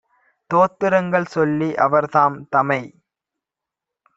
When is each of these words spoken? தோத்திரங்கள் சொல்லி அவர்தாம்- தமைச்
தோத்திரங்கள் 0.49 1.27
சொல்லி 1.27 1.69
அவர்தாம்- 1.79 2.37
தமைச் 2.51 2.91